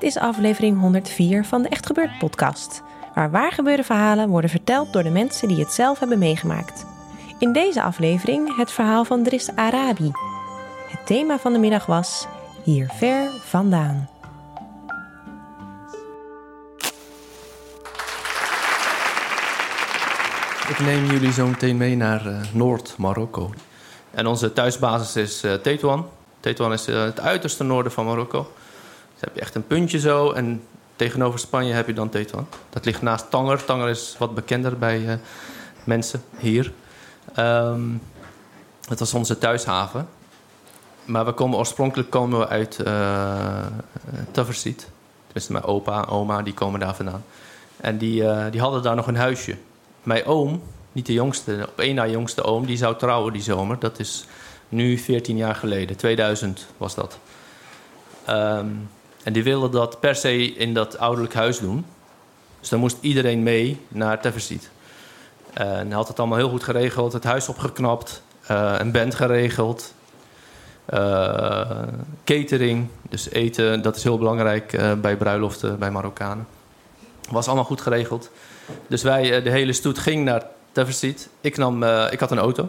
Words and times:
Dit 0.00 0.08
is 0.08 0.18
aflevering 0.18 0.80
104 0.80 1.44
van 1.44 1.62
de 1.62 1.68
Echt 1.68 1.86
Gebeurd 1.86 2.18
podcast, 2.18 2.82
waar 3.14 3.30
waargebeurde 3.30 3.82
verhalen 3.82 4.28
worden 4.28 4.50
verteld 4.50 4.92
door 4.92 5.02
de 5.02 5.10
mensen 5.10 5.48
die 5.48 5.58
het 5.58 5.72
zelf 5.72 5.98
hebben 5.98 6.18
meegemaakt. 6.18 6.86
In 7.38 7.52
deze 7.52 7.82
aflevering 7.82 8.56
het 8.56 8.72
verhaal 8.72 9.04
van 9.04 9.22
Dris 9.22 9.50
Arabi. 9.54 10.10
Het 10.88 11.06
thema 11.06 11.38
van 11.38 11.52
de 11.52 11.58
middag 11.58 11.86
was 11.86 12.26
Hier 12.64 12.90
ver 12.92 13.30
vandaan. 13.40 14.08
Ik 20.68 20.78
neem 20.78 21.04
jullie 21.04 21.32
zo 21.32 21.46
meteen 21.46 21.76
mee 21.76 21.96
naar 21.96 22.26
eh, 22.26 22.40
Noord-Marokko. 22.52 23.50
En 24.10 24.26
onze 24.26 24.52
thuisbasis 24.52 25.16
is 25.16 25.42
eh 25.42 25.54
Tetuan. 25.54 26.08
Tetuan 26.40 26.72
is 26.72 26.86
eh, 26.86 27.02
het 27.02 27.20
uiterste 27.20 27.64
noorden 27.64 27.92
van 27.92 28.04
Marokko. 28.04 28.46
Dus 29.20 29.28
heb 29.28 29.34
je 29.34 29.40
echt 29.40 29.54
een 29.54 29.66
puntje 29.66 29.98
zo. 29.98 30.30
En 30.30 30.62
tegenover 30.96 31.38
Spanje 31.38 31.72
heb 31.72 31.86
je 31.86 31.92
dan 31.92 32.08
Tetuan. 32.08 32.46
Dat 32.70 32.84
ligt 32.84 33.02
naast 33.02 33.30
Tanger. 33.30 33.64
Tanger 33.64 33.88
is 33.88 34.16
wat 34.18 34.34
bekender 34.34 34.78
bij 34.78 35.08
eh, 35.08 35.14
mensen 35.84 36.22
hier. 36.38 36.72
Ehm 37.34 37.82
het 38.90 38.98
was 38.98 39.14
onze 39.14 39.38
thuishaven. 39.38 40.08
Maar 41.04 41.24
we 41.24 41.32
komen 41.32 41.58
oorspronkelijk 41.58 42.10
komen 42.10 42.38
we 42.38 42.48
uit 42.48 42.78
uh, 42.86 43.66
Taversit. 44.30 44.88
Tenminste, 45.22 45.52
mijn 45.52 45.64
opa 45.64 46.02
en 46.02 46.08
oma 46.08 46.42
die 46.42 46.54
komen 46.54 46.80
daar 46.80 46.94
vandaan. 46.94 47.24
En 47.76 47.98
die, 47.98 48.24
eh, 48.24 48.50
die 48.50 48.60
hadden 48.60 48.82
daar 48.82 48.96
nog 48.96 49.06
een 49.06 49.16
huisje. 49.16 49.56
Mijn 50.02 50.24
oom, 50.24 50.62
niet 50.92 51.06
de 51.06 51.12
jongste, 51.12 51.66
op 51.68 51.78
één 51.78 51.94
na 51.94 52.06
jongste 52.06 52.42
oom, 52.42 52.66
die 52.66 52.76
zou 52.76 52.96
trouwen 52.96 53.32
die 53.32 53.42
zomer. 53.42 53.78
Dat 53.78 53.98
is 53.98 54.24
nu 54.68 54.98
14 54.98 55.36
jaar 55.36 55.54
geleden, 55.54 55.96
2000 55.96 56.66
was 56.76 56.94
dat. 56.94 57.18
Ehm, 58.24 58.68
en 59.22 59.32
die 59.32 59.44
wilden 59.44 59.70
dat 59.70 60.00
per 60.00 60.14
se 60.14 60.54
in 60.54 60.74
dat 60.74 60.98
ouderlijk 60.98 61.34
huis 61.34 61.58
doen. 61.58 61.84
Dus 62.60 62.68
dan 62.68 62.78
moest 62.80 62.96
iedereen 63.00 63.42
mee 63.42 63.80
naar 63.88 64.20
Teversiet. 64.20 64.70
En 65.52 65.86
hij 65.86 65.96
had 65.96 66.08
het 66.08 66.18
allemaal 66.18 66.38
heel 66.38 66.48
goed 66.48 66.64
geregeld, 66.64 67.12
het 67.12 67.24
huis 67.24 67.48
opgeknapt, 67.48 68.22
eh, 68.46 68.74
een 68.78 68.92
band 68.92 69.14
geregeld. 69.14 69.94
eh, 70.84 71.70
catering, 72.24 72.88
dus 73.08 73.30
eten, 73.30 73.82
dat 73.82 73.96
is 73.96 74.02
heel 74.02 74.18
belangrijk 74.18 74.72
eh, 74.72 74.92
bij 74.92 75.16
bruiloften, 75.16 75.78
bij 75.78 75.90
Marokkanen. 75.90 76.46
Was 77.30 77.46
allemaal 77.46 77.64
goed 77.64 77.80
geregeld. 77.80 78.30
Dus 78.86 79.02
wij, 79.02 79.42
de 79.42 79.50
hele 79.50 79.72
stoet 79.72 79.98
ging 79.98 80.24
naar 80.24 80.46
Teversiet. 80.72 81.28
Ik, 81.40 81.56
nam, 81.56 81.82
ik 81.84 82.20
had 82.20 82.30
een 82.30 82.38
auto. 82.38 82.68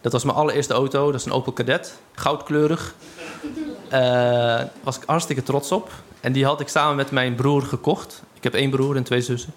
Dat 0.00 0.12
was 0.12 0.24
mijn 0.24 0.36
allereerste 0.36 0.74
auto. 0.74 1.10
Dat 1.10 1.20
is 1.20 1.26
een 1.26 1.32
Opel 1.32 1.52
Kadett, 1.52 2.00
goudkleurig. 2.12 2.94
Daar 3.90 4.70
was 4.82 4.96
ik 4.96 5.02
hartstikke 5.06 5.42
trots 5.42 5.72
op. 5.72 5.90
En 6.20 6.32
die 6.32 6.44
had 6.44 6.60
ik 6.60 6.68
samen 6.68 6.96
met 6.96 7.10
mijn 7.10 7.34
broer 7.34 7.62
gekocht. 7.62 8.22
Ik 8.34 8.42
heb 8.42 8.54
één 8.54 8.70
broer 8.70 8.96
en 8.96 9.02
twee 9.02 9.20
zussen. 9.20 9.52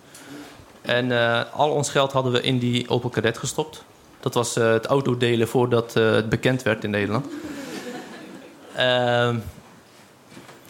En 0.82 1.12
eh, 1.12 1.42
al 1.54 1.70
ons 1.70 1.90
geld 1.90 2.12
hadden 2.12 2.32
we 2.32 2.42
in 2.42 2.60
die 2.60 2.90
Opel 2.90 3.10
Kadett 3.10 3.38
gestopt. 3.38 3.84
Dat 4.20 4.34
was 4.34 4.58
eh, 4.58 4.72
het 4.72 4.86
autodelen 4.86 5.48
voordat 5.48 5.94
het 5.94 6.30
bekend 6.30 6.64
werd 6.64 6.84
in 6.84 6.90
Nederland. 6.90 7.26
Ehm, 8.76 9.38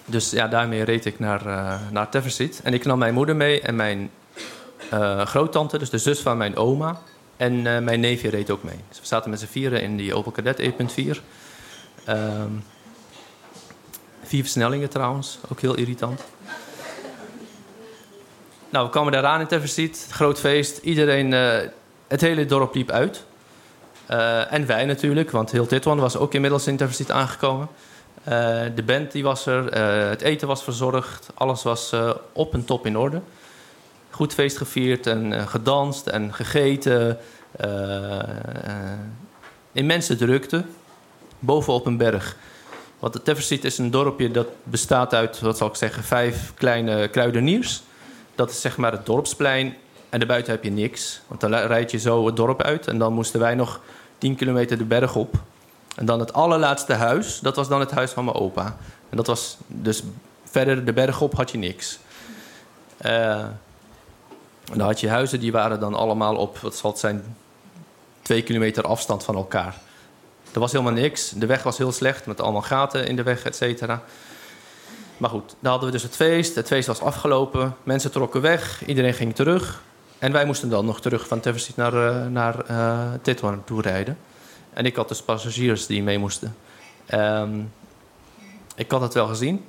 dus 0.05 0.29
ja, 0.29 0.47
daarmee 0.47 0.83
reed 0.83 1.05
ik 1.05 1.19
naar, 1.19 1.79
naar 1.91 2.09
Teversiet. 2.09 2.61
En 2.63 2.73
ik 2.73 2.85
nam 2.85 2.99
mijn 2.99 3.13
moeder 3.13 3.35
mee 3.35 3.61
en 3.61 3.75
mijn 3.75 4.11
groottante, 5.23 5.77
dus 5.77 5.89
de 5.89 5.97
zus 5.97 6.19
van 6.19 6.37
mijn 6.37 6.55
oma. 6.55 6.99
En 7.37 7.61
mijn 7.61 7.99
neefje 7.99 8.29
reed 8.29 8.49
ook 8.49 8.63
mee. 8.63 8.79
Dus 8.89 8.99
we 8.99 9.05
zaten 9.05 9.29
met 9.29 9.39
z'n 9.39 9.45
vieren 9.45 9.81
in 9.81 9.97
die 9.97 10.15
Opel 10.15 10.31
Kadett 10.31 10.61
1.4. 10.61 10.67
Vier 14.33 14.43
versnellingen 14.43 14.89
trouwens, 14.89 15.37
ook 15.49 15.59
heel 15.59 15.75
irritant. 15.75 16.21
Nou, 18.69 18.85
we 18.85 18.91
kwamen 18.91 19.11
daar 19.11 19.25
aan 19.25 19.39
in 19.39 19.47
Teversiet, 19.47 20.07
groot 20.09 20.39
feest. 20.39 20.77
Iedereen, 20.77 21.33
eh, 21.33 21.69
het 22.07 22.21
hele 22.21 22.45
dorp 22.45 22.75
liep 22.75 22.91
uit. 22.91 23.23
Eh, 24.05 24.53
en 24.53 24.65
wij 24.65 24.85
natuurlijk, 24.85 25.31
want 25.31 25.51
heel 25.51 25.65
Titwan 25.65 25.99
was 25.99 26.17
ook 26.17 26.33
inmiddels 26.33 26.67
in 26.67 26.77
Teversiet 26.77 27.11
aangekomen. 27.11 27.67
Eh, 28.23 28.61
de 28.75 28.83
band 28.85 29.11
die 29.11 29.23
was 29.23 29.45
er, 29.45 29.73
het 30.09 30.21
eten 30.21 30.47
was 30.47 30.63
verzorgd, 30.63 31.29
alles 31.33 31.63
was 31.63 31.93
op 32.31 32.53
en 32.53 32.65
top 32.65 32.85
in 32.85 32.97
orde. 32.97 33.21
Goed 34.09 34.33
feest 34.33 34.57
gevierd 34.57 35.07
en 35.07 35.47
gedanst 35.47 36.07
en 36.07 36.33
gegeten. 36.33 37.17
immense 39.71 40.15
drukte, 40.15 40.63
bovenop 41.39 41.85
een 41.85 41.97
berg. 41.97 42.35
Want 43.03 43.15
de 43.15 43.21
Teversiet 43.21 43.63
is 43.63 43.77
een 43.77 43.91
dorpje 43.91 44.31
dat 44.31 44.47
bestaat 44.63 45.13
uit, 45.13 45.39
wat 45.39 45.57
zal 45.57 45.67
ik 45.67 45.75
zeggen, 45.75 46.03
vijf 46.03 46.53
kleine 46.53 47.07
kruideniers. 47.07 47.81
Dat 48.35 48.49
is 48.49 48.61
zeg 48.61 48.77
maar 48.77 48.91
het 48.91 49.05
dorpsplein. 49.05 49.75
En 50.09 50.19
daarbuiten 50.19 50.51
heb 50.51 50.63
je 50.63 50.71
niks. 50.71 51.21
Want 51.27 51.41
dan 51.41 51.53
rijd 51.53 51.91
je 51.91 51.97
zo 51.97 52.25
het 52.25 52.35
dorp 52.35 52.61
uit. 52.61 52.87
En 52.87 52.97
dan 52.97 53.13
moesten 53.13 53.39
wij 53.39 53.55
nog 53.55 53.81
10 54.17 54.35
kilometer 54.35 54.77
de 54.77 54.83
berg 54.83 55.15
op. 55.15 55.35
En 55.95 56.05
dan 56.05 56.19
het 56.19 56.33
allerlaatste 56.33 56.93
huis, 56.93 57.39
dat 57.39 57.55
was 57.55 57.67
dan 57.67 57.79
het 57.79 57.91
huis 57.91 58.11
van 58.11 58.25
mijn 58.25 58.37
opa. 58.37 58.77
En 59.09 59.17
dat 59.17 59.27
was 59.27 59.57
dus 59.67 60.03
verder 60.43 60.85
de 60.85 60.93
berg 60.93 61.21
op 61.21 61.35
had 61.35 61.51
je 61.51 61.57
niks. 61.57 61.99
Eh, 62.97 63.39
en 63.39 64.77
dan 64.77 64.87
had 64.87 64.99
je 64.99 65.09
huizen 65.09 65.39
die 65.39 65.51
waren 65.51 65.79
dan 65.79 65.93
allemaal 65.93 66.35
op, 66.35 66.57
wat 66.57 66.75
zal 66.75 66.89
het 66.89 66.99
zijn, 66.99 67.35
twee 68.21 68.41
kilometer 68.41 68.83
afstand 68.83 69.23
van 69.23 69.35
elkaar. 69.35 69.75
Er 70.53 70.59
was 70.59 70.71
helemaal 70.71 70.93
niks. 70.93 71.29
De 71.29 71.45
weg 71.45 71.63
was 71.63 71.77
heel 71.77 71.91
slecht 71.91 72.25
met 72.25 72.41
allemaal 72.41 72.61
gaten 72.61 73.07
in 73.07 73.15
de 73.15 73.23
weg, 73.23 73.43
et 73.43 73.55
cetera. 73.55 74.03
Maar 75.17 75.29
goed, 75.29 75.55
dan 75.59 75.71
hadden 75.71 75.89
we 75.89 75.95
dus 75.95 76.03
het 76.03 76.15
feest. 76.15 76.55
Het 76.55 76.67
feest 76.67 76.87
was 76.87 77.01
afgelopen. 77.01 77.75
Mensen 77.83 78.11
trokken 78.11 78.41
weg. 78.41 78.85
Iedereen 78.85 79.13
ging 79.13 79.35
terug. 79.35 79.81
En 80.19 80.31
wij 80.31 80.45
moesten 80.45 80.69
dan 80.69 80.85
nog 80.85 81.01
terug 81.01 81.27
van 81.27 81.39
Teversiet 81.39 81.75
naar, 81.75 81.93
uh, 81.93 82.25
naar 82.25 82.71
uh, 82.71 83.57
toe 83.65 83.81
rijden. 83.81 84.17
En 84.73 84.85
ik 84.85 84.95
had 84.95 85.07
dus 85.07 85.21
passagiers 85.21 85.85
die 85.85 86.03
mee 86.03 86.17
moesten. 86.17 86.55
Um, 87.13 87.71
ik 88.75 88.91
had 88.91 89.01
het 89.01 89.13
wel 89.13 89.27
gezien. 89.27 89.65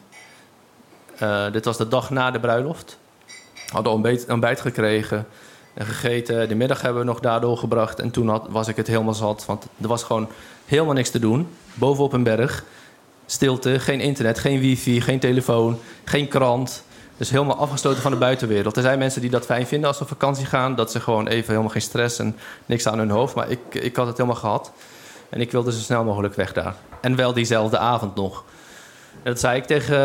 Uh, 1.23 1.53
dit 1.53 1.65
was 1.65 1.77
de 1.77 1.89
dag 1.89 2.11
na 2.11 2.31
de 2.31 2.41
bruiloft. 2.41 2.99
Hadden 3.69 3.93
ontbijt, 3.93 4.29
ontbijt 4.29 4.61
gekregen 4.61 5.19
en 5.19 5.27
gegeten. 5.77 6.49
De 6.49 6.55
middag 6.55 6.81
hebben 6.81 7.01
we 7.01 7.07
nog 7.07 7.21
daar 7.21 7.41
doorgebracht. 7.41 8.01
En 8.01 8.11
toen 8.11 8.29
had, 8.29 8.47
was 8.49 8.69
ik 8.69 8.77
het 8.77 8.87
helemaal 8.87 9.15
zat. 9.15 9.45
Want 9.47 9.67
er 9.81 9.89
was 9.89 10.03
gewoon 10.03 10.29
helemaal 10.65 10.95
niks 10.95 11.11
te 11.11 11.19
doen. 11.19 11.49
Bovenop 11.75 12.13
een 12.13 12.23
berg. 12.23 12.65
Stilte, 13.27 13.81
geen 13.81 14.01
internet, 14.01 14.39
geen 14.39 14.61
wifi, 14.61 15.01
geen 15.01 15.19
telefoon, 15.19 15.79
geen 16.05 16.29
krant. 16.29 16.85
Dus 17.17 17.31
helemaal 17.31 17.57
afgesloten 17.57 18.03
van 18.03 18.11
de 18.11 18.19
buitenwereld. 18.19 18.77
Er 18.77 18.83
zijn 18.83 18.99
mensen 18.99 19.21
die 19.21 19.31
dat 19.31 19.45
fijn 19.45 19.67
vinden 19.67 19.89
als 19.89 19.97
ze 19.97 20.03
op 20.03 20.09
vakantie 20.09 20.47
gaan. 20.47 20.75
Dat 20.75 20.91
ze 20.91 21.01
gewoon 21.01 21.27
even 21.27 21.49
helemaal 21.49 21.71
geen 21.71 21.83
stress 21.83 22.19
en 22.19 22.37
niks 22.67 22.87
aan 22.87 22.99
hun 22.99 23.11
hoofd. 23.11 23.35
Maar 23.35 23.51
ik, 23.51 23.59
ik 23.71 23.97
had 23.97 24.07
het 24.07 24.17
helemaal 24.17 24.39
gehad. 24.41 24.73
En 25.29 25.41
ik 25.41 25.51
wilde 25.51 25.73
zo 25.73 25.79
snel 25.79 26.05
mogelijk 26.05 26.35
weg 26.35 26.53
daar. 26.53 26.75
En 27.01 27.17
wel 27.17 27.33
diezelfde 27.33 27.79
avond 27.79 28.15
nog. 28.15 28.45
En 29.23 29.31
dat 29.31 29.41
zei 29.41 29.57
ik 29.57 29.65
tegen 29.65 29.99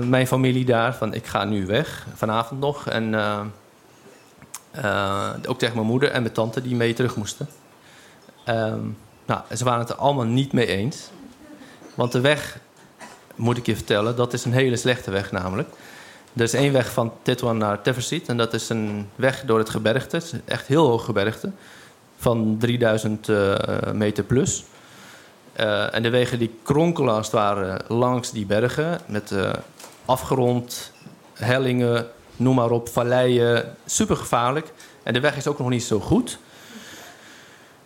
uh, 0.00 0.08
mijn 0.08 0.26
familie 0.26 0.64
daar. 0.64 0.94
Van 0.94 1.14
ik 1.14 1.26
ga 1.26 1.44
nu 1.44 1.66
weg, 1.66 2.06
vanavond 2.14 2.60
nog. 2.60 2.88
En 2.88 3.12
uh, 3.12 3.40
uh, 4.84 5.30
ook 5.46 5.58
tegen 5.58 5.74
mijn 5.74 5.86
moeder 5.86 6.10
en 6.10 6.22
mijn 6.22 6.34
tante 6.34 6.62
die 6.62 6.76
mee 6.76 6.92
terug 6.92 7.16
moesten. 7.16 7.48
Um, 8.48 8.96
nou, 9.26 9.40
ze 9.56 9.64
waren 9.64 9.80
het 9.80 9.90
er 9.90 9.96
allemaal 9.96 10.24
niet 10.24 10.52
mee 10.52 10.66
eens. 10.66 11.10
Want 11.94 12.12
de 12.12 12.20
weg, 12.20 12.58
moet 13.34 13.56
ik 13.56 13.66
je 13.66 13.74
vertellen, 13.74 14.16
dat 14.16 14.32
is 14.32 14.44
een 14.44 14.52
hele 14.52 14.76
slechte 14.76 15.10
weg 15.10 15.32
namelijk. 15.32 15.68
Er 16.36 16.42
is 16.42 16.54
één 16.54 16.72
weg 16.72 16.92
van 16.92 17.12
Titwan 17.22 17.58
naar 17.58 17.82
Teversiet. 17.82 18.28
En 18.28 18.36
dat 18.36 18.54
is 18.54 18.68
een 18.68 19.08
weg 19.14 19.42
door 19.44 19.58
het 19.58 19.70
gebergte. 19.70 20.16
Het 20.16 20.34
echt 20.44 20.66
heel 20.66 20.86
hoog 20.86 21.04
gebergte. 21.04 21.50
Van 22.16 22.56
3000 22.58 23.28
eh, 23.28 23.54
meter 23.92 24.24
plus. 24.24 24.64
Eh, 25.52 25.94
en 25.94 26.02
de 26.02 26.10
wegen 26.10 26.38
die 26.38 26.58
kronkelen 26.62 27.14
als 27.14 27.26
het 27.26 27.34
ware 27.34 27.80
langs 27.88 28.30
die 28.30 28.46
bergen. 28.46 29.00
Met 29.06 29.30
eh, 29.30 29.52
afgerond, 30.04 30.92
hellingen, 31.32 32.06
noem 32.36 32.54
maar 32.54 32.70
op, 32.70 32.88
valleien. 32.88 33.76
Super 33.86 34.16
gevaarlijk. 34.16 34.72
En 35.02 35.12
de 35.12 35.20
weg 35.20 35.36
is 35.36 35.46
ook 35.46 35.58
nog 35.58 35.68
niet 35.68 35.84
zo 35.84 36.00
goed. 36.00 36.38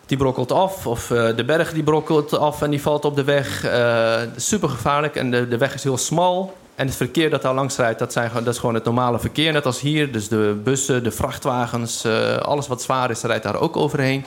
Die 0.05 0.17
brokkelt 0.17 0.51
af, 0.51 0.87
of 0.87 1.11
eh, 1.11 1.35
de 1.35 1.45
berg 1.45 1.73
die 1.73 1.83
brokkelt 1.83 2.37
af 2.37 2.61
en 2.61 2.69
die 2.69 2.81
valt 2.81 3.05
op 3.05 3.15
de 3.15 3.23
weg. 3.23 3.63
Eh 3.63 4.21
super 4.35 4.69
gevaarlijk 4.69 5.15
en 5.15 5.31
de, 5.31 5.47
de 5.47 5.57
weg 5.57 5.73
is 5.73 5.83
heel 5.83 5.97
smal. 5.97 6.57
En 6.75 6.87
het 6.87 6.95
verkeer 6.95 7.29
dat 7.29 7.41
daar 7.41 7.53
langs 7.53 7.77
rijdt, 7.77 7.99
dat, 7.99 8.13
zijn, 8.13 8.31
dat 8.33 8.47
is 8.47 8.57
gewoon 8.57 8.75
het 8.75 8.83
normale 8.83 9.19
verkeer, 9.19 9.51
net 9.51 9.65
als 9.65 9.79
hier. 9.79 10.11
Dus 10.11 10.27
de 10.27 10.59
bussen, 10.63 11.03
de 11.03 11.11
vrachtwagens, 11.11 12.03
eh, 12.03 12.35
alles 12.35 12.67
wat 12.67 12.81
zwaar 12.81 13.09
is, 13.09 13.21
rijdt 13.21 13.43
daar 13.43 13.59
ook 13.59 13.77
overheen. 13.77 14.25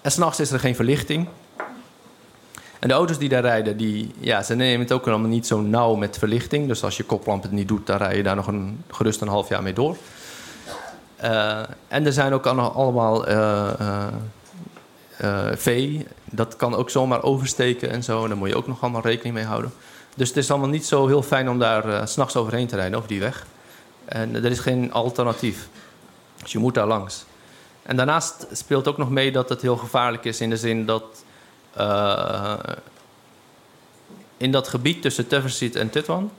En 0.00 0.10
s'nachts 0.10 0.40
is 0.40 0.50
er 0.50 0.60
geen 0.60 0.74
verlichting. 0.74 1.28
En 2.84 2.90
de 2.90 2.96
auto's 2.96 3.18
die 3.18 3.28
daar 3.28 3.42
rijden, 3.42 3.76
die, 3.76 4.14
ja, 4.18 4.42
ze 4.42 4.54
nemen 4.54 4.80
het 4.80 4.92
ook 4.92 5.08
allemaal 5.08 5.28
niet 5.28 5.46
zo 5.46 5.60
nauw 5.60 5.94
met 5.94 6.18
verlichting. 6.18 6.68
Dus 6.68 6.84
als 6.84 6.96
je 6.96 7.04
koplamp 7.04 7.42
het 7.42 7.52
niet 7.52 7.68
doet, 7.68 7.86
dan 7.86 7.96
rij 7.96 8.16
je 8.16 8.22
daar 8.22 8.36
nog 8.36 8.46
een, 8.46 8.84
gerust 8.90 9.20
een 9.20 9.28
half 9.28 9.48
jaar 9.48 9.62
mee 9.62 9.72
door. 9.72 9.96
Eh, 11.16 11.62
en 11.88 12.06
er 12.06 12.12
zijn 12.12 12.32
ook 12.32 12.46
al- 12.46 12.72
allemaal 12.72 13.26
eh, 13.26 13.68
eh, 15.16 15.46
vee. 15.54 16.06
Dat 16.24 16.56
kan 16.56 16.74
ook 16.74 16.90
zomaar 16.90 17.22
oversteken 17.22 17.90
en 17.90 18.02
zo. 18.02 18.28
Daar 18.28 18.36
moet 18.36 18.48
je 18.48 18.56
ook 18.56 18.66
nog 18.66 18.82
allemaal 18.82 19.02
rekening 19.02 19.34
mee 19.34 19.44
houden. 19.44 19.72
Dus 20.16 20.28
het 20.28 20.36
is 20.36 20.50
allemaal 20.50 20.68
niet 20.68 20.86
zo 20.86 21.06
heel 21.06 21.22
fijn 21.22 21.48
om 21.48 21.58
daar 21.58 22.08
s 22.08 22.12
s'nachts 22.12 22.36
overheen 22.36 22.66
te 22.66 22.76
rijden, 22.76 22.96
over 22.96 23.08
die 23.08 23.20
weg. 23.20 23.46
En 24.04 24.34
er 24.34 24.50
is 24.50 24.58
geen 24.58 24.92
alternatief. 24.92 25.68
Dus 26.42 26.52
je 26.52 26.58
moet 26.58 26.74
daar 26.74 26.86
langs. 26.86 27.24
En 27.82 27.96
daarnaast 27.96 28.46
speelt 28.52 28.88
ook 28.88 28.98
nog 28.98 29.10
mee 29.10 29.32
dat 29.32 29.48
het 29.48 29.62
heel 29.62 29.76
gevaarlijk 29.76 30.24
is 30.24 30.40
in 30.40 30.50
de 30.50 30.56
zin 30.56 30.86
dat 30.86 31.04
eh, 31.76 32.54
in 34.36 34.52
dat 34.52 34.68
gebied 34.68 35.02
tussen 35.02 35.26
Teversiet 35.26 35.76
en 35.76 35.90
Titwan, 35.90 36.30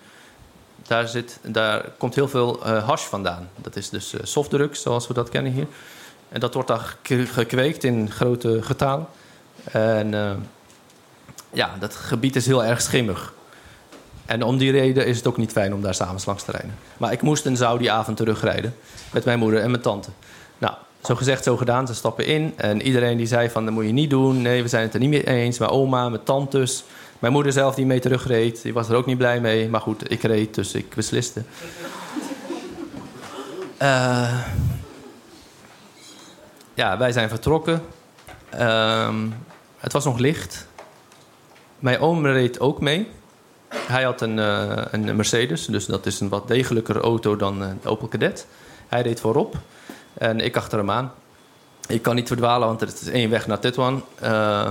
daar, 0.87 1.07
zit, 1.07 1.39
daar 1.41 1.89
komt 1.97 2.15
heel 2.15 2.27
veel 2.27 2.65
eh 2.65 2.87
hash 2.87 3.03
vandaan. 3.03 3.49
Dat 3.55 3.75
is 3.75 3.89
dus 3.89 4.13
eh, 4.13 4.19
softdrugs, 4.23 4.81
zoals 4.81 5.07
we 5.07 5.13
dat 5.13 5.29
kennen 5.29 5.51
hier. 5.51 5.67
En 6.29 6.39
dat 6.39 6.53
wordt 6.53 6.67
daar 6.69 6.97
ge- 7.01 7.25
gekweekt 7.25 7.83
in 7.83 8.11
grote 8.11 8.63
getalen. 8.63 9.07
En 9.71 10.13
ja, 11.53 11.75
dat 11.79 11.95
gebied 11.95 12.35
is 12.35 12.45
heel 12.45 12.63
erg 12.63 12.81
schimmig. 12.81 13.33
En 14.25 14.43
om 14.43 14.57
die 14.57 14.71
reden 14.71 15.05
is 15.05 15.17
het 15.17 15.27
ook 15.27 15.37
niet 15.37 15.51
fijn 15.51 15.73
om 15.73 15.81
daar 15.81 15.95
s'avonds 15.95 16.25
langs 16.25 16.43
te 16.43 16.51
rijden. 16.51 16.77
Maar 16.97 17.11
ik 17.11 17.21
moest 17.21 17.45
en 17.45 17.57
zou 17.57 17.77
die 17.79 17.91
avond 17.91 18.17
terugrijden 18.17 18.75
met 19.11 19.25
mijn 19.25 19.39
moeder 19.39 19.61
en 19.61 19.71
mijn 19.71 19.81
tante. 19.81 20.09
Nou, 20.57 20.73
zo 21.05 21.15
gezegd, 21.15 21.43
zo 21.43 21.57
gedaan. 21.57 21.87
Ze 21.87 21.93
stappen 21.93 22.25
in 22.25 22.53
en 22.55 22.81
iedereen 22.81 23.17
die 23.17 23.27
zei 23.27 23.49
van 23.49 23.65
dat 23.65 23.73
moet 23.73 23.85
je 23.85 23.91
niet 23.91 24.09
doen. 24.09 24.41
Nee, 24.41 24.61
we 24.61 24.67
zijn 24.67 24.83
het 24.83 24.93
er 24.93 24.99
niet 24.99 25.09
mee 25.09 25.27
eens. 25.27 25.57
Mijn 25.57 25.71
oma, 25.71 26.09
mijn 26.09 26.23
tantes, 26.23 26.83
mijn 27.19 27.33
moeder 27.33 27.51
zelf 27.51 27.75
die 27.75 27.85
mee 27.85 27.99
terugreed. 27.99 28.61
Die 28.61 28.73
was 28.73 28.89
er 28.89 28.95
ook 28.95 29.05
niet 29.05 29.17
blij 29.17 29.41
mee. 29.41 29.69
Maar 29.69 29.81
goed, 29.81 30.11
ik 30.11 30.21
reed, 30.21 30.55
dus 30.55 30.73
ik 30.73 30.95
besliste. 30.95 31.41
Eh, 33.77 34.39
ja, 36.73 36.97
wij 36.97 37.11
zijn 37.11 37.29
vertrokken. 37.29 37.81
Ehm, 38.49 39.15
het 39.77 39.93
was 39.93 40.05
nog 40.05 40.17
licht. 40.17 40.67
Mijn 41.79 41.99
oom 41.99 42.25
reed 42.25 42.59
ook 42.59 42.81
mee. 42.81 43.07
Hij 43.67 44.03
had 44.03 44.21
een, 44.21 44.39
eh, 44.39 44.85
een 44.91 45.15
Mercedes, 45.15 45.65
dus 45.65 45.85
dat 45.85 46.05
is 46.05 46.19
een 46.19 46.29
wat 46.29 46.47
degelijker 46.47 46.97
auto 46.97 47.35
dan 47.35 47.63
eh, 47.63 47.69
de 47.81 47.89
Opel 47.89 48.07
Kadett. 48.07 48.47
Hij 48.87 49.01
reed 49.01 49.19
voorop 49.19 49.57
en 50.17 50.39
ik 50.39 50.55
achter 50.55 50.77
hem 50.77 50.91
aan. 50.91 51.11
Ik 51.87 52.01
kan 52.01 52.15
niet 52.15 52.27
verdwalen, 52.27 52.67
want 52.67 52.79
het 52.79 53.01
is 53.01 53.07
één 53.07 53.29
weg 53.29 53.47
naar 53.47 53.59
Tetuan. 53.59 54.03
Eh, 54.19 54.69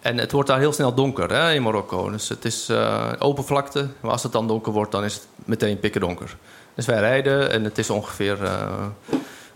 en 0.00 0.18
het 0.18 0.32
wordt 0.32 0.48
daar 0.48 0.58
heel 0.58 0.72
snel 0.72 0.94
donker 0.94 1.32
hè, 1.32 1.52
in 1.52 1.62
Marokko. 1.62 2.10
Dus 2.10 2.28
het 2.28 2.44
is 2.44 2.68
eh, 2.68 3.12
open 3.18 3.44
vlakte. 3.44 3.88
Maar 4.00 4.10
als 4.10 4.22
het 4.22 4.32
dan 4.32 4.46
donker 4.46 4.72
wordt, 4.72 4.92
dan 4.92 5.04
is 5.04 5.14
het 5.14 5.26
meteen 5.44 5.80
pikken 5.80 6.00
donker. 6.00 6.36
Dus 6.74 6.86
wij 6.86 6.98
rijden 6.98 7.50
en 7.50 7.64
het 7.64 7.78
is 7.78 7.90
ongeveer... 7.90 8.38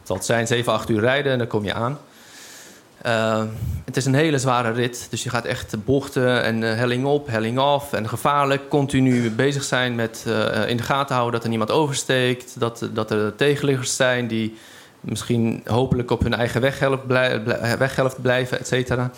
het 0.06 0.24
zijn 0.24 0.46
7, 0.46 0.72
8 0.72 0.88
uur 0.88 1.00
rijden 1.00 1.32
en 1.32 1.38
dan 1.38 1.46
kom 1.46 1.64
je 1.64 1.74
aan. 1.74 1.98
Eh, 3.02 3.42
het 3.84 3.96
is 3.96 4.04
een 4.04 4.14
hele 4.14 4.38
zware 4.38 4.70
rit, 4.70 5.06
dus 5.10 5.22
je 5.22 5.30
gaat 5.30 5.44
echt 5.44 5.84
bochten 5.84 6.42
en 6.42 6.62
helling 6.62 7.04
op, 7.04 7.26
helling 7.26 7.58
af 7.58 7.92
en 7.92 8.08
gevaarlijk. 8.08 8.68
Continu 8.68 9.30
bezig 9.30 9.64
zijn 9.64 9.94
met 9.94 10.24
eh, 10.26 10.68
in 10.68 10.76
de 10.76 10.82
gaten 10.82 11.14
houden 11.14 11.34
dat 11.34 11.42
er 11.42 11.48
niemand 11.48 11.70
oversteekt, 11.70 12.60
dat, 12.60 12.88
dat 12.92 13.10
er 13.10 13.36
tegenliggers 13.36 13.96
zijn 13.96 14.26
die 14.26 14.56
misschien 15.00 15.62
hopelijk 15.66 16.10
op 16.10 16.22
hun 16.22 16.34
eigen 16.34 16.60
weghelft, 16.60 17.06
blij- 17.06 17.40
blij- 17.40 17.78
weghelft 17.78 18.22
blijven, 18.22 18.58
et 18.58 18.66
cetera. 18.66 19.10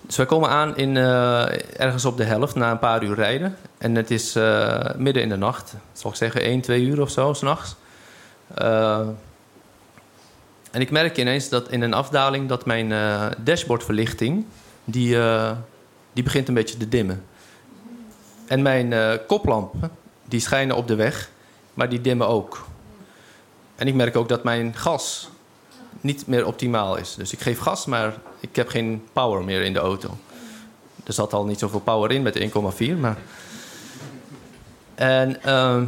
Dus 0.00 0.16
wij 0.16 0.26
komen 0.26 0.48
aan 0.48 0.76
in, 0.76 0.96
eh, 0.96 1.80
ergens 1.80 2.04
op 2.04 2.16
de 2.16 2.24
helft 2.24 2.54
na 2.54 2.70
een 2.70 2.78
paar 2.78 3.02
uur 3.02 3.14
rijden. 3.14 3.56
En 3.78 3.94
het 3.94 4.10
is 4.10 4.32
midden 4.96 5.22
in 5.22 5.28
de 5.28 5.36
nacht, 5.36 5.74
zal 5.92 6.10
ik 6.10 6.16
zeggen 6.16 6.42
1, 6.42 6.60
2 6.60 6.82
uur 6.82 7.00
of 7.00 7.10
zo, 7.10 7.32
s'nachts. 7.32 7.74
Eh 8.54 9.00
en 10.72 10.80
ik 10.80 10.90
merk 10.90 11.16
ineens 11.16 11.48
dat 11.48 11.70
in 11.70 11.82
een 11.82 11.94
afdaling 11.94 12.48
dat 12.48 12.66
mijn 12.66 12.92
eh, 12.92 13.26
dashboardverlichting... 13.38 14.44
Die, 14.84 15.18
eh, 15.18 15.52
die 16.12 16.24
begint 16.24 16.48
een 16.48 16.54
beetje 16.54 16.76
te 16.76 16.88
dimmen. 16.88 17.24
En 18.46 18.62
mijn 18.62 18.92
eh, 18.92 19.12
koplampen, 19.26 19.90
die 20.24 20.40
schijnen 20.40 20.76
op 20.76 20.88
de 20.88 20.94
weg, 20.94 21.30
maar 21.74 21.88
die 21.88 22.00
dimmen 22.00 22.28
ook. 22.28 22.66
En 23.76 23.86
ik 23.86 23.94
merk 23.94 24.16
ook 24.16 24.28
dat 24.28 24.44
mijn 24.44 24.74
gas 24.76 25.28
niet 26.00 26.26
meer 26.26 26.46
optimaal 26.46 26.96
is. 26.96 27.14
Dus 27.14 27.32
ik 27.32 27.40
geef 27.40 27.58
gas, 27.58 27.86
maar 27.86 28.14
ik 28.40 28.56
heb 28.56 28.68
geen 28.68 29.04
power 29.12 29.44
meer 29.44 29.62
in 29.62 29.72
de 29.72 29.78
auto. 29.78 30.10
Er 31.04 31.12
zat 31.12 31.32
al 31.32 31.44
niet 31.44 31.58
zoveel 31.58 31.80
power 31.80 32.10
in 32.10 32.22
met 32.22 32.34
de 32.34 32.50
1,4, 32.94 32.98
maar... 32.98 33.18
En, 34.94 35.42
ehm, 35.42 35.84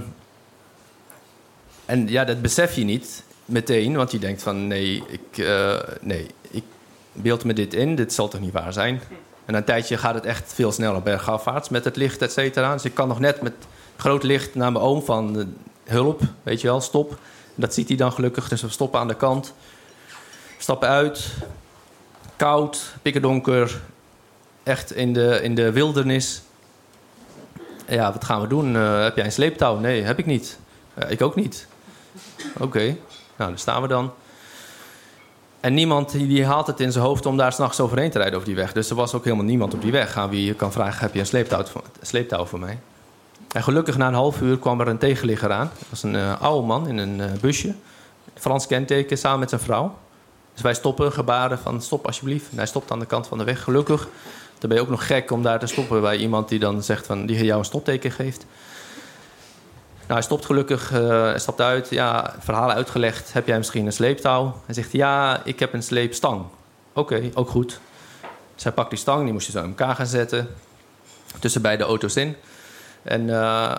en 1.84 2.08
ja, 2.08 2.25
dat 2.25 2.42
besef 2.42 2.75
je 2.75 2.84
niet 2.84 3.22
meteen, 3.44 3.96
want 3.96 4.11
je 4.11 4.19
denkt 4.19 4.43
van 4.43 4.67
nee, 4.67 5.02
ik, 5.08 5.38
eh, 5.38 5.79
nee, 6.00 6.26
ik 6.50 6.64
beeld 7.12 7.44
me 7.44 7.52
dit 7.52 7.75
in, 7.75 7.94
dit 7.94 8.12
zal 8.12 8.29
toch 8.29 8.41
niet 8.41 8.52
waar 8.52 8.73
zijn. 8.73 9.00
En 9.44 9.55
een 9.55 9.64
tijdje 9.64 9.96
gaat 9.96 10.14
het 10.14 10.25
echt 10.25 10.52
veel 10.52 10.73
sneller 10.73 11.02
bergafwaarts 11.02 11.69
met 11.69 11.85
het 11.85 11.96
licht, 11.96 12.23
et 12.23 12.32
cetera. 12.32 12.73
Dus 12.73 12.85
ik 12.85 12.94
kan 12.94 13.08
nog 13.08 13.20
net 13.20 13.43
met 13.43 13.52
groot 13.96 14.23
licht 14.23 14.55
naar 14.55 14.73
mijn 14.73 14.85
oom 14.85 15.02
van 15.02 15.38
eh, 15.38 15.44
hulp, 15.85 16.20
weet 16.43 16.61
je 16.61 16.67
wel, 16.67 16.81
stop. 16.81 17.19
Dat 17.55 17.75
ziet 17.75 17.88
hij 17.88 17.96
dan 17.96 18.12
gelukkig, 18.12 18.49
dus 18.49 18.62
we 18.62 18.69
stoppen 18.69 19.00
aan 19.00 19.08
de 19.08 19.17
kant. 19.17 19.55
Stappen 20.58 20.89
uit, 20.89 21.34
koud, 22.36 22.94
pikkerdonker, 23.03 23.81
echt 24.63 24.93
in 24.93 25.13
de, 25.13 25.41
in 25.43 25.55
de 25.55 25.72
wildernis. 25.72 26.43
Ja, 27.89 28.13
wat 28.13 28.24
gaan 28.24 28.41
we 28.41 28.46
doen? 28.46 28.77
Eh, 28.77 29.03
heb 29.03 29.17
jij 29.17 29.24
een 29.24 29.32
sleeptouw? 29.32 29.79
Nee, 29.79 30.03
heb 30.03 30.19
ik 30.19 30.27
niet. 30.27 30.58
Ik 31.08 31.22
ook 31.22 31.34
niet. 31.34 31.67
Oké, 32.58 32.96
nou, 33.36 33.50
daar 33.50 33.58
staan 33.58 33.82
we 33.82 33.88
dan. 33.88 34.12
En 35.60 35.74
niemand 35.74 36.10
die, 36.10 36.46
haalt 36.46 36.67
het 36.67 36.81
in 36.81 36.93
zijn 36.93 37.05
hoofd 37.05 37.26
om 37.26 37.36
daar 37.36 37.53
s'nachts 37.53 37.81
overheen 37.81 38.10
te 38.10 38.19
rijden 38.19 38.36
over 38.36 38.48
die 38.48 38.56
weg. 38.56 38.72
Dus 38.72 38.91
er 38.91 38.96
was 38.96 39.14
ook 39.14 39.24
helemaal 39.24 39.44
niemand 39.44 39.74
op 39.74 39.82
die 39.82 39.93
weg 39.93 40.17
aan 40.17 40.31
wie 40.31 40.44
je 40.44 40.55
kan 40.55 40.72
vragen: 40.72 41.00
heb 41.00 41.14
je 41.14 41.20
een 41.20 41.26
sleeptouw, 41.26 41.64
sleeptouw 42.00 42.44
voor 42.44 42.58
mij? 42.58 42.79
En 43.53 43.62
gelukkig 43.62 43.96
na 43.96 44.08
een 44.08 44.14
half 44.14 44.41
uur 44.41 44.58
kwam 44.58 44.81
er 44.81 44.88
een 44.88 44.98
tegenligger 44.98 45.53
aan. 45.53 45.70
Dat 45.79 45.88
was 45.88 46.03
een 46.03 46.17
eh, 46.17 46.41
oude 46.41 46.67
man 46.67 46.88
in 46.88 46.98
een 46.98 47.20
eh, 47.20 47.41
busje. 47.41 47.74
Frans 48.34 48.67
kenteken 48.67 49.19
samen 49.19 49.38
met 49.38 49.48
zijn 49.48 49.60
vrouw. 49.60 49.98
Dus 50.53 50.62
wij 50.62 50.74
stoppen, 50.74 51.12
gebaren 51.12 51.58
van 51.58 51.82
stop 51.82 52.06
alsjeblieft. 52.06 52.50
En 52.50 52.56
hij 52.56 52.67
stopt 52.67 52.91
aan 52.91 52.98
de 52.98 53.06
kant 53.06 53.26
van 53.26 53.38
de 53.38 53.44
weg, 53.44 53.62
gelukkig. 53.62 54.08
Dan 54.58 54.69
ben 54.69 54.79
je 54.79 54.84
ook 54.84 54.91
nog 54.91 55.06
gek 55.06 55.31
om 55.31 55.43
daar 55.43 55.58
te 55.58 55.67
stoppen 55.67 56.00
bij 56.00 56.17
iemand 56.17 56.48
die 56.48 56.58
dan 56.58 56.82
zegt 56.82 57.06
van 57.06 57.26
die 57.26 57.44
jou 57.44 57.58
een 57.58 57.64
stopteken 57.64 58.10
geeft. 58.10 58.46
Nou, 60.06 60.19
hij 60.19 60.23
stopt 60.23 60.44
gelukkig, 60.44 60.89
hij 60.91 61.39
stapt 61.39 61.61
uit. 61.61 61.91
Ja, 61.91 62.34
verhalen 62.39 62.75
uitgelegd. 62.75 63.32
Heb 63.32 63.46
jij 63.46 63.56
misschien 63.56 63.87
een 63.87 63.93
sleeptouw? 63.93 64.61
Hij 64.67 64.75
zegt 64.75 64.93
ja, 64.93 65.41
ik 65.44 65.58
heb 65.58 65.73
een 65.73 65.82
sleepstang. 65.82 66.44
Oké, 66.93 67.31
ook 67.34 67.49
goed. 67.49 67.81
Hij 68.63 68.73
pakt 68.73 68.91
die 68.91 68.99
stang, 68.99 69.25
die 69.25 69.32
moest 69.32 69.46
je 69.46 69.53
zo 69.53 69.63
in 69.63 69.69
elkaar 69.69 69.94
gaan 69.94 70.06
zetten. 70.06 70.49
Tussen 71.41 71.63
beide 71.63 71.84
auto's 71.84 72.17
in. 72.17 72.37
En, 73.03 73.31
eh, 73.31 73.73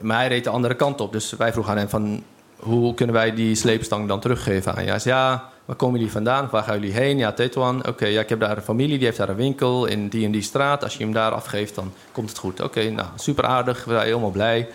maar 0.00 0.16
hij 0.16 0.28
reed 0.28 0.44
de 0.44 0.50
andere 0.50 0.74
kant 0.74 1.00
op. 1.00 1.12
Dus 1.12 1.32
wij 1.32 1.52
vroegen 1.52 1.72
aan 1.72 1.78
hem 1.78 1.88
van... 1.88 2.22
hoe 2.56 2.94
kunnen 2.94 3.14
wij 3.14 3.34
die 3.34 3.54
sleepstang 3.54 4.08
dan 4.08 4.20
teruggeven 4.20 4.74
aan 4.74 4.84
je? 4.84 4.90
Hij 4.90 4.98
zei, 4.98 5.14
ja, 5.14 5.50
waar 5.64 5.76
komen 5.76 5.98
jullie 5.98 6.12
vandaan? 6.12 6.48
Waar 6.50 6.62
gaan 6.62 6.80
jullie 6.80 6.94
heen? 6.94 7.18
Ja, 7.18 7.32
Tetuan. 7.32 7.86
Oké, 7.86 8.06
ja, 8.06 8.20
ik 8.20 8.28
heb 8.28 8.40
daar 8.40 8.56
een 8.56 8.62
familie, 8.62 8.96
die 8.96 9.06
heeft 9.06 9.18
daar 9.18 9.28
een 9.28 9.36
winkel 9.36 9.86
in 9.86 10.08
die 10.08 10.24
en 10.24 10.32
die 10.32 10.42
straat. 10.42 10.82
Als 10.82 10.96
je 10.96 11.04
hem 11.04 11.12
daar 11.12 11.32
afgeeft, 11.32 11.74
dan 11.74 11.92
komt 12.12 12.28
het 12.28 12.38
goed. 12.38 12.60
Oké, 12.60 12.90
nou, 12.90 13.08
super 13.16 13.44
aardig. 13.44 13.84
We 13.84 13.92
zijn 13.92 14.06
helemaal 14.06 14.30
blij. 14.30 14.68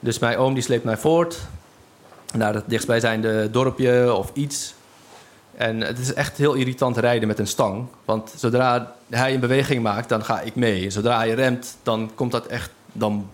Dus 0.00 0.18
mijn 0.18 0.36
oom 0.36 0.54
die 0.54 0.62
sleept 0.62 0.84
mij 0.84 0.96
voort 0.96 1.38
naar 2.32 2.54
het 2.54 2.64
dichtstbijzijnde 2.66 3.50
dorpje 3.50 4.14
of 4.14 4.30
iets. 4.32 4.74
En 5.56 5.80
het 5.80 5.98
is 5.98 6.14
echt 6.14 6.36
heel 6.36 6.54
irritant 6.54 6.96
rijden 6.96 7.28
met 7.28 7.38
een 7.38 7.46
stang. 7.46 7.86
Want 8.04 8.32
zodra 8.36 8.94
hij 9.08 9.34
een 9.34 9.40
beweging 9.40 9.82
maakt, 9.82 10.08
dan 10.08 10.24
ga 10.24 10.40
ik 10.40 10.54
mee. 10.54 10.90
Zodra 10.90 11.16
hij 11.16 11.34
remt, 11.34 11.76
dan 11.82 12.10
komt 12.14 12.32
dat 12.32 12.46
echt... 12.46 12.70
Dan 12.92 13.30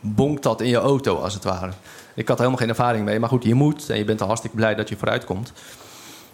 bonkt 0.00 0.42
dat 0.42 0.60
in 0.60 0.68
je 0.68 0.76
auto, 0.76 1.16
als 1.16 1.34
het 1.34 1.44
ware. 1.44 1.70
Ik 2.14 2.28
had 2.28 2.38
er 2.38 2.44
helemaal 2.44 2.58
geen 2.58 2.68
ervaring 2.68 3.04
mee, 3.04 3.20
maar 3.20 3.28
goed, 3.28 3.44
je 3.44 3.54
moet 3.54 3.90
en 3.90 3.98
je 3.98 4.04
bent 4.04 4.20
al 4.20 4.26
hartstikke 4.26 4.56
blij 4.56 4.74
dat 4.74 4.88
je 4.88 4.96
vooruit 4.96 5.24
komt. 5.24 5.52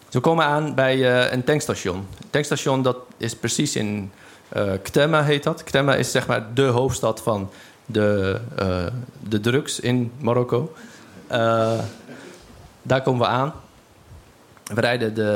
Dus 0.04 0.14
we 0.14 0.20
komen 0.20 0.44
aan 0.44 0.74
bij 0.74 0.94
eh, 0.94 1.32
een 1.32 1.44
tankstation. 1.44 1.96
Een 1.96 2.30
tankstation 2.30 2.82
dat 2.82 2.96
is 3.16 3.36
precies 3.36 3.76
in 3.76 4.10
eh 4.48 4.72
Ktema 4.82 5.22
heet 5.22 5.42
dat. 5.42 5.64
Ktema 5.64 5.94
is 5.94 6.10
zeg 6.10 6.26
maar 6.26 6.54
de 6.54 6.62
hoofdstad 6.62 7.22
van 7.22 7.50
de, 7.90 8.40
eh, 8.56 8.86
de 9.28 9.40
drugs 9.40 9.80
in 9.80 10.12
Marokko. 10.20 10.74
Eh, 11.26 11.78
daar 12.82 13.02
komen 13.02 13.20
we 13.20 13.26
aan. 13.26 13.52
We 14.64 14.80
rijden 14.80 15.14
de, 15.14 15.32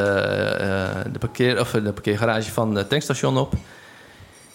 eh, 0.60 1.12
de, 1.12 1.18
parkeer, 1.18 1.60
of 1.60 1.70
de 1.70 1.92
parkeergarage 1.92 2.52
van 2.52 2.74
het 2.74 2.88
tankstation 2.88 3.38
op. 3.38 3.54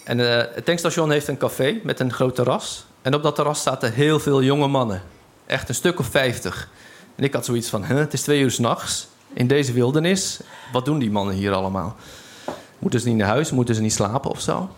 En 0.03 0.17
het 0.17 0.65
tankstation 0.65 1.11
heeft 1.11 1.27
een 1.27 1.37
café 1.37 1.79
met 1.83 1.99
een 1.99 2.13
groot 2.13 2.35
terras. 2.35 2.85
En 3.01 3.13
op 3.13 3.23
dat 3.23 3.35
terras 3.35 3.63
zaten 3.63 3.93
heel 3.93 4.19
veel 4.19 4.43
jonge 4.43 4.67
mannen. 4.67 5.01
Echt 5.45 5.69
een 5.69 5.75
stuk 5.75 5.99
of 5.99 6.07
vijftig. 6.07 6.69
En 7.15 7.23
ik 7.23 7.33
had 7.33 7.45
zoiets 7.45 7.69
van, 7.69 7.83
het 7.83 8.13
is 8.13 8.21
twee 8.21 8.41
uur 8.41 8.51
s'nachts 8.51 9.07
in 9.33 9.47
deze 9.47 9.73
wildernis. 9.73 10.39
Wat 10.71 10.85
doen 10.85 10.99
die 10.99 11.11
mannen 11.11 11.35
hier 11.35 11.53
allemaal? 11.53 11.95
Moeten 12.79 12.99
ze 12.99 13.07
niet 13.07 13.17
naar 13.17 13.27
huis? 13.27 13.51
Moeten 13.51 13.75
ze 13.75 13.81
niet 13.81 13.93
slapen 13.93 14.29
of 14.31 14.41
zo? 14.41 14.69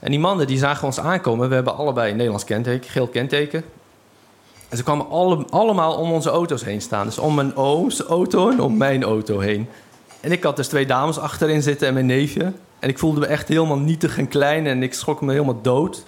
En 0.00 0.10
die 0.10 0.20
mannen 0.20 0.46
die 0.46 0.58
zagen 0.58 0.86
ons 0.86 1.00
aankomen. 1.00 1.48
We 1.48 1.54
hebben 1.54 1.76
allebei 1.76 2.10
een 2.10 2.16
Nederlands 2.16 2.44
kenteken, 2.44 2.90
geel 2.90 3.08
kenteken. 3.08 3.64
En 4.68 4.76
ze 4.76 4.82
kwamen 4.82 5.08
alle, 5.08 5.44
allemaal 5.50 5.94
om 5.94 6.12
onze 6.12 6.30
auto's 6.30 6.64
heen 6.64 6.80
staan. 6.80 7.06
Dus 7.06 7.18
om 7.18 7.34
mijn 7.34 7.56
ooms 7.56 8.00
auto 8.00 8.50
en 8.50 8.60
om 8.60 8.76
mijn 8.76 9.02
auto 9.02 9.38
heen. 9.38 9.68
En 10.20 10.32
ik 10.32 10.42
had 10.42 10.56
dus 10.56 10.68
twee 10.68 10.86
dames 10.86 11.18
achterin 11.18 11.62
zitten 11.62 11.88
en 11.88 11.94
mijn 11.94 12.06
neefje. 12.06 12.52
En 12.78 12.88
ik 12.88 12.98
voelde 12.98 13.20
me 13.20 13.26
echt 13.26 13.48
helemaal 13.48 13.78
nietig 13.78 14.18
en 14.18 14.28
klein 14.28 14.66
en 14.66 14.82
ik 14.82 14.94
schrok 14.94 15.20
me 15.20 15.32
helemaal 15.32 15.62
dood. 15.62 16.04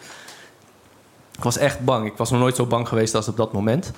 Ik 1.37 1.43
was 1.43 1.59
echt 1.59 1.85
bang. 1.85 2.07
Ik 2.07 2.17
was 2.17 2.31
nog 2.31 2.41
nooit 2.41 2.57
zo 2.57 2.67
bang 2.67 2.89
geweest 2.89 3.15
als 3.15 3.29
op 3.29 3.37
dat 3.37 3.53
moment. 3.53 3.93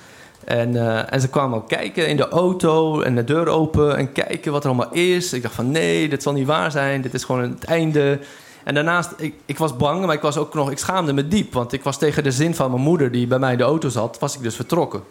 En, 0.45 0.75
eh, 0.75 1.13
en 1.13 1.21
ze 1.21 1.29
kwamen 1.29 1.57
ook 1.57 1.67
kijken 1.67 2.07
in 2.07 2.17
de 2.17 2.29
auto 2.29 3.01
en 3.01 3.15
de 3.15 3.23
deur 3.23 3.47
open 3.47 3.97
en 3.97 4.11
kijken 4.11 4.51
wat 4.51 4.63
er 4.63 4.69
allemaal 4.69 4.93
is. 4.93 5.33
Ik 5.33 5.41
dacht 5.41 5.55
van 5.55 5.71
nee, 5.71 6.09
dit 6.09 6.23
zal 6.23 6.33
niet 6.33 6.47
waar 6.47 6.71
zijn. 6.71 7.01
Dit 7.01 7.13
is 7.13 7.23
gewoon 7.23 7.41
het 7.41 7.63
einde. 7.63 8.19
En 8.63 8.73
daarnaast, 8.73 9.13
ik, 9.17 9.35
ik 9.45 9.57
was 9.57 9.77
bang, 9.77 10.05
maar 10.05 10.15
ik 10.15 10.21
was 10.21 10.37
ook 10.37 10.53
nog, 10.53 10.71
ik 10.71 10.77
schaamde 10.77 11.13
me 11.13 11.27
diep. 11.27 11.53
Want 11.53 11.73
ik 11.73 11.83
was 11.83 11.97
tegen 11.97 12.23
de 12.23 12.31
zin 12.31 12.55
van 12.55 12.71
mijn 12.71 12.83
moeder 12.83 13.11
die 13.11 13.27
bij 13.27 13.39
mij 13.39 13.51
in 13.51 13.57
de 13.57 13.63
auto 13.63 13.89
zat, 13.89 14.19
was 14.19 14.35
ik 14.35 14.41
dus 14.41 14.55
vertrokken. 14.55 15.03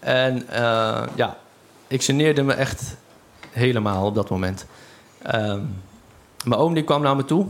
En 0.00 0.48
eh, 0.48 1.02
ja, 1.14 1.36
ik 1.86 2.02
geneerde 2.02 2.42
me 2.42 2.52
echt 2.52 2.96
helemaal 3.50 4.06
op 4.06 4.14
dat 4.14 4.30
moment. 4.30 4.66
Ehm, 5.22 5.60
mijn 6.44 6.60
oom 6.60 6.74
die 6.74 6.84
kwam 6.84 7.02
naar 7.02 7.16
me 7.16 7.24
toe 7.24 7.46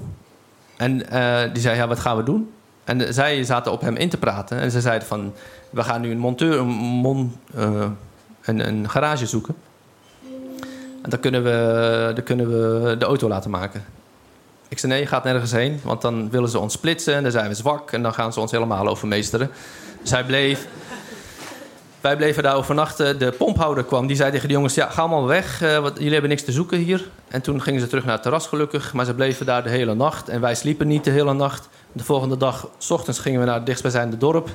en 0.76 1.10
eh, 1.10 1.52
die 1.52 1.62
zei, 1.62 1.76
ja, 1.76 1.88
wat 1.88 1.98
gaan 1.98 2.16
we 2.16 2.22
doen? 2.22 2.52
En 2.84 3.00
eh, 3.00 3.12
zij 3.12 3.44
zaten 3.44 3.72
op 3.72 3.80
hem 3.80 3.96
in 3.96 4.08
te 4.08 4.16
praten 4.16 4.58
en 4.58 4.70
ze 4.70 4.80
zeiden 4.80 5.08
van, 5.08 5.32
we 5.70 5.82
gaan 5.82 6.00
nu 6.00 6.10
een 6.10 6.18
monteur, 6.18 6.58
een, 6.58 6.66
mon, 6.66 7.36
een, 7.52 8.66
een 8.66 8.90
garage 8.90 9.26
zoeken. 9.26 9.54
En 11.02 11.10
dan 11.10 11.20
kunnen, 11.20 11.42
we, 11.44 12.10
dan 12.14 12.24
kunnen 12.24 12.48
we 12.48 12.96
de 12.96 13.04
auto 13.04 13.28
laten 13.28 13.50
maken. 13.50 13.84
Ik 14.74 14.80
zei, 14.80 14.92
nee, 14.92 15.00
je 15.00 15.06
gaat 15.06 15.24
nergens 15.24 15.52
heen, 15.52 15.80
want 15.82 16.00
dan 16.02 16.30
willen 16.30 16.48
ze 16.48 16.58
ons 16.58 16.72
splitsen 16.72 17.14
en 17.14 17.22
dan 17.22 17.32
zijn 17.32 17.48
we 17.48 17.54
zwak 17.54 17.92
en 17.92 18.02
dan 18.02 18.14
gaan 18.14 18.32
ze 18.32 18.40
ons 18.40 18.50
helemaal 18.50 18.88
overmeesteren. 18.88 19.50
Dus 20.02 20.10
hij 20.10 20.24
bleef. 20.24 20.66
Wij 22.00 22.16
bleven 22.16 22.42
daar 22.42 22.56
overnachten. 22.56 23.18
De 23.18 23.32
pomphouder 23.32 23.84
kwam. 23.84 24.06
Die 24.06 24.16
zei 24.16 24.30
tegen 24.30 24.48
de 24.48 24.54
jongens: 24.54 24.74
Ja, 24.74 24.88
ga 24.88 25.00
allemaal 25.00 25.26
weg. 25.26 25.62
eh, 25.62 25.78
want 25.78 25.96
jullie 25.96 26.12
hebben 26.12 26.30
niks 26.30 26.44
te 26.44 26.52
zoeken 26.52 26.78
hier. 26.78 27.08
En 27.28 27.40
toen 27.42 27.62
gingen 27.62 27.80
ze 27.80 27.86
terug 27.86 28.04
naar 28.04 28.12
het 28.12 28.22
terras, 28.22 28.46
gelukkig. 28.46 28.92
Maar 28.92 29.04
ze 29.04 29.14
bleven 29.14 29.46
daar 29.46 29.62
de 29.62 29.68
hele 29.70 29.94
nacht. 29.94 30.28
En 30.28 30.40
wij 30.40 30.54
sliepen 30.54 30.88
niet 30.88 31.04
de 31.04 31.10
hele 31.10 31.32
nacht. 31.34 31.68
De 31.92 32.04
volgende 32.04 32.36
dag, 32.36 32.68
s 32.78 32.90
ochtends, 32.90 33.18
gingen 33.18 33.40
we 33.40 33.46
naar 33.46 33.54
het 33.54 33.66
dichtstbijzijnde 33.66 34.16
dorp. 34.16 34.48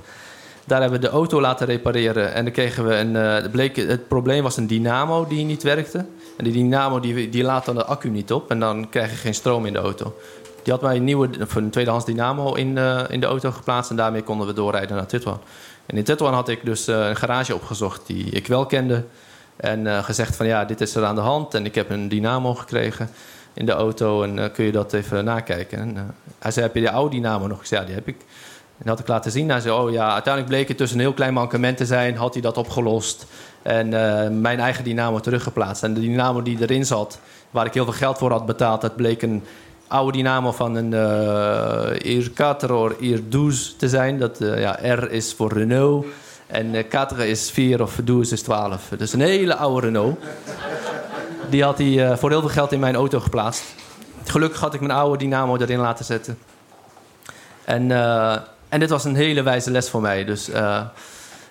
Daar 0.69 0.81
hebben 0.81 0.99
we 0.99 1.07
de 1.07 1.13
auto 1.13 1.41
laten 1.41 1.65
repareren. 1.65 2.33
En 2.33 2.43
dan 2.43 2.53
kregen 2.53 2.85
we 2.85 2.95
een. 2.95 3.15
eh, 3.15 3.51
bleek, 3.51 3.75
het 3.75 4.07
probleem 4.07 4.43
was 4.43 4.57
een 4.57 4.67
dynamo 4.67 5.27
die 5.27 5.45
niet 5.45 5.63
werkte. 5.63 5.97
En 6.37 6.43
die 6.43 6.53
dynamo 6.53 6.99
die, 6.99 7.29
die 7.29 7.43
laat 7.43 7.65
dan 7.65 7.75
de 7.75 7.85
accu 7.85 8.09
niet 8.09 8.31
op. 8.31 8.51
En 8.51 8.59
dan 8.59 8.89
krijg 8.89 9.09
je 9.09 9.15
geen 9.15 9.33
stroom 9.33 9.65
in 9.65 9.73
de 9.73 9.79
auto. 9.79 10.15
Die 10.63 10.73
had 10.73 10.81
mij 10.81 10.95
een 10.95 11.03
nieuwe, 11.03 11.29
een 11.55 11.69
tweedehands 11.69 12.05
dynamo 12.05 12.53
in, 12.53 12.77
eh, 12.77 13.03
in 13.09 13.19
de 13.19 13.25
auto 13.25 13.51
geplaatst. 13.51 13.89
En 13.89 13.95
daarmee 13.95 14.21
konden 14.21 14.47
we 14.47 14.53
doorrijden 14.53 14.95
naar 14.95 15.05
Titwan. 15.05 15.39
En 15.85 15.97
in 15.97 16.03
Tetuan 16.03 16.33
had 16.33 16.49
ik 16.49 16.65
dus 16.65 16.87
eh, 16.87 17.07
een 17.07 17.15
garage 17.15 17.55
opgezocht 17.55 18.07
die 18.07 18.29
ik 18.29 18.47
wel 18.47 18.65
kende. 18.65 19.03
En 19.55 20.03
gezegd 20.03 20.35
van 20.35 20.45
ja, 20.45 20.65
dit 20.65 20.81
is 20.81 20.95
er 20.95 21.05
aan 21.05 21.15
de 21.15 21.21
hand. 21.21 21.53
En 21.53 21.65
ik 21.65 21.75
heb 21.75 21.89
een 21.89 22.09
dynamo 22.09 22.53
gekregen 22.53 23.09
in 23.53 23.65
de 23.65 23.71
auto. 23.71 24.23
En 24.23 24.51
kun 24.51 24.65
je 24.65 24.71
dat 24.71 24.93
even 24.93 25.25
nakijken? 25.25 25.79
En, 25.79 26.15
hij 26.39 26.51
zei, 26.51 26.65
heb 26.65 26.75
je 26.75 26.81
die 26.81 26.89
oude 26.89 27.15
dynamo 27.15 27.47
nog? 27.47 27.61
Ik 27.61 27.67
ja, 27.67 27.83
die 27.83 27.93
heb 27.93 28.07
ik. 28.07 28.17
En 28.79 28.85
dat 28.85 28.87
had 28.87 28.99
ik 28.99 29.07
laten 29.07 29.31
zien. 29.31 29.49
Hij 29.49 29.59
zei, 29.59 29.75
oh 29.75 29.91
ja, 29.91 30.13
uiteindelijk 30.13 30.53
bleek 30.53 30.67
het 30.67 30.77
dus 30.77 30.91
een 30.91 30.99
heel 30.99 31.13
klein 31.13 31.33
mankement 31.33 31.77
te 31.77 31.85
zijn. 31.85 32.17
Had 32.17 32.33
hij 32.33 32.41
dat 32.41 32.57
opgelost. 32.57 33.25
En 33.61 33.93
eh, 33.93 34.29
mijn 34.29 34.59
eigen 34.59 34.83
dynamo 34.83 35.19
teruggeplaatst. 35.19 35.83
En 35.83 35.93
de 35.93 36.01
dynamo 36.01 36.41
die 36.41 36.57
erin 36.61 36.85
zat, 36.85 37.19
waar 37.51 37.65
ik 37.65 37.73
heel 37.73 37.83
veel 37.83 37.93
geld 37.93 38.17
voor 38.17 38.31
had 38.31 38.45
betaald... 38.45 38.81
dat 38.81 38.95
bleek 38.95 39.21
een 39.21 39.43
oude 39.87 40.17
dynamo 40.17 40.51
van 40.51 40.75
een 40.75 40.91
uh, 40.91 42.15
Ir 42.15 42.31
4 42.35 42.73
of 42.73 42.91
Ir 42.99 43.29
12 43.29 43.73
te 43.77 43.89
zijn. 43.89 44.19
Dat, 44.19 44.41
eh, 44.41 44.59
ja, 44.59 44.79
R 44.81 45.11
is 45.11 45.33
voor 45.33 45.53
Renault. 45.53 46.05
En 46.47 46.73
uh, 46.73 46.83
4 46.89 47.19
is 47.19 47.51
4 47.51 47.81
of 47.81 47.99
12 48.05 48.31
is 48.31 48.41
12. 48.41 48.89
Dus 48.97 49.13
een 49.13 49.21
hele 49.21 49.55
oude 49.55 49.85
Renault. 49.85 50.17
Die 51.49 51.63
had 51.63 51.77
hij 51.77 52.09
eh, 52.09 52.17
voor 52.17 52.29
heel 52.29 52.39
veel 52.39 52.49
geld 52.49 52.71
in 52.71 52.79
mijn 52.79 52.95
auto 52.95 53.19
geplaatst. 53.19 53.63
Gelukkig 54.23 54.59
had 54.59 54.73
ik 54.73 54.79
mijn 54.79 54.91
oude 54.91 55.17
dynamo 55.17 55.57
erin 55.57 55.79
laten 55.79 56.05
zetten. 56.05 56.37
En, 57.65 57.91
eh, 57.91 58.37
en 58.69 58.79
dit 58.79 58.89
was 58.89 59.03
een 59.03 59.15
hele 59.15 59.43
wijze 59.43 59.71
les 59.71 59.89
voor 59.89 60.01
mij. 60.01 60.25
Dus 60.25 60.49
eh, 60.49 60.81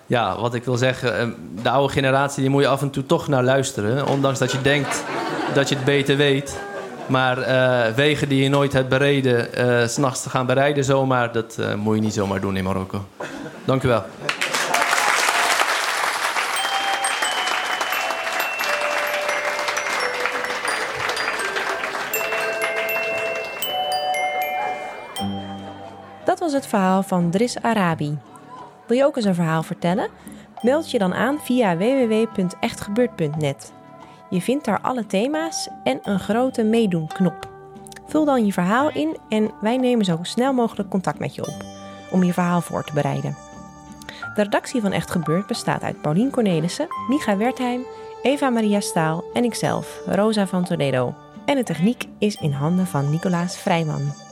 ja, 0.05 0.39
wat 0.39 0.53
ik 0.53 0.63
wil 0.63 0.77
zeggen, 0.77 1.19
eh, 1.19 1.27
de 1.61 1.69
oude 1.69 1.93
generatie, 1.93 2.41
die 2.41 2.51
moet 2.51 2.61
je 2.61 2.67
af 2.67 2.81
en 2.81 2.89
toe 2.89 3.05
toch 3.05 3.27
naar 3.27 3.43
luisteren. 3.43 4.07
Ondanks 4.07 4.39
dat 4.39 4.51
je 4.51 4.61
denkt 4.61 5.03
dat 5.53 5.69
je 5.69 5.75
het 5.75 5.85
beter 5.85 6.17
weet. 6.17 6.59
Maar 7.07 7.37
eh, 7.37 7.93
wegen 7.93 8.29
die 8.29 8.43
je 8.43 8.49
nooit 8.49 8.73
hebt 8.73 8.89
bereden, 8.89 9.47
s 9.89 9.93
s'nachts 9.93 10.23
te 10.23 10.29
gaan 10.29 10.45
bereiden 10.45 10.83
zomaar, 10.83 11.31
dat 11.31 11.57
moet 11.77 11.95
je 11.95 12.01
niet 12.01 12.13
zomaar 12.13 12.41
doen 12.41 12.57
in 12.57 12.63
Marokko. 12.63 13.05
Dank 13.65 13.83
u 13.83 13.87
wel. 13.87 14.03
Het 26.59 26.67
verhaal 26.67 27.03
van 27.03 27.29
Dris 27.29 27.61
Arabi. 27.61 28.17
Wil 28.87 28.97
je 28.97 29.05
ook 29.05 29.15
eens 29.15 29.25
een 29.25 29.35
verhaal 29.35 29.63
vertellen? 29.63 30.07
Meld 30.61 30.91
je 30.91 30.99
dan 30.99 31.13
aan 31.13 31.39
via 31.39 31.77
www.echtgebeurd.net. 31.77 33.73
Je 34.29 34.41
vindt 34.41 34.65
daar 34.65 34.81
alle 34.81 35.05
thema's 35.05 35.69
en 35.83 35.99
een 36.03 36.19
grote 36.19 36.63
meedoen-knop. 36.63 37.49
Vul 38.07 38.25
dan 38.25 38.45
je 38.45 38.53
verhaal 38.53 38.89
in 38.91 39.17
en 39.29 39.51
wij 39.61 39.77
nemen 39.77 40.05
zo 40.05 40.19
snel 40.21 40.53
mogelijk 40.53 40.89
contact 40.89 41.19
met 41.19 41.35
je 41.35 41.47
op 41.47 41.63
om 42.11 42.23
je 42.23 42.33
verhaal 42.33 42.61
voor 42.61 42.83
te 42.83 42.93
bereiden. 42.93 43.35
De 44.35 44.43
redactie 44.43 44.81
van 44.81 44.91
Echt 44.91 45.11
Gebeurd 45.11 45.47
bestaat 45.47 45.81
uit 45.81 46.01
Paulien 46.01 46.31
Cornelissen, 46.31 46.87
Micha 47.07 47.37
Wertheim, 47.37 47.81
Eva 48.21 48.49
Maria 48.49 48.79
Staal 48.79 49.23
en 49.33 49.43
ikzelf, 49.43 49.99
Rosa 50.05 50.47
van 50.47 50.63
Toledo. 50.63 51.13
En 51.45 51.55
de 51.55 51.63
techniek 51.63 52.05
is 52.17 52.35
in 52.35 52.51
handen 52.51 52.87
van 52.87 53.09
Nicolaas 53.09 53.57
Vrijman. 53.57 54.28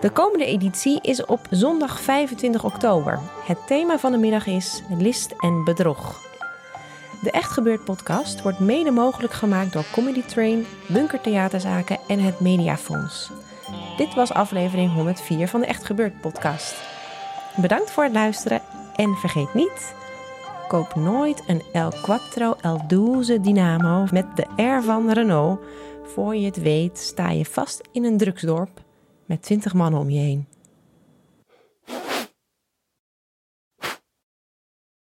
De 0.00 0.10
komende 0.10 0.44
editie 0.44 1.00
is 1.02 1.24
op 1.24 1.40
zondag 1.50 2.00
25 2.00 2.64
oktober. 2.64 3.20
Het 3.44 3.66
thema 3.66 3.98
van 3.98 4.12
de 4.12 4.18
middag 4.18 4.46
is 4.46 4.82
list 4.98 5.34
en 5.38 5.64
bedrog. 5.64 6.20
De 7.22 7.30
Echt 7.30 7.50
Gebeurd 7.50 7.84
podcast 7.84 8.42
wordt 8.42 8.58
mede 8.58 8.90
mogelijk 8.90 9.32
gemaakt 9.32 9.72
door 9.72 9.84
Comedy 9.92 10.22
Train, 10.22 10.66
Bunker 10.88 11.20
Theaterzaken 11.20 11.98
en 12.08 12.18
het 12.18 12.40
Mediafonds. 12.40 13.30
Dit 13.96 14.14
was 14.14 14.32
aflevering 14.32 14.92
104 14.92 15.48
van 15.48 15.60
de 15.60 15.66
Echt 15.66 15.84
Gebeurd 15.84 16.20
podcast. 16.20 16.74
Bedankt 17.56 17.90
voor 17.90 18.04
het 18.04 18.12
luisteren 18.12 18.62
en 18.94 19.14
vergeet 19.14 19.54
niet... 19.54 19.96
Koop 20.68 20.94
nooit 20.94 21.42
een 21.46 21.62
El 21.72 21.90
Quattro 22.02 22.56
El 22.60 22.80
Douze 22.86 23.40
Dynamo 23.40 24.06
met 24.12 24.26
de 24.36 24.62
R 24.62 24.82
van 24.82 25.10
Renault. 25.10 25.60
Voor 26.02 26.36
je 26.36 26.46
het 26.46 26.62
weet 26.62 26.98
sta 26.98 27.30
je 27.30 27.44
vast 27.44 27.88
in 27.92 28.04
een 28.04 28.16
drugsdorp 28.16 28.86
met 29.28 29.42
20 29.42 29.74
mannen 29.74 30.00
om 30.00 30.10
je 30.10 30.20
heen. 30.20 30.46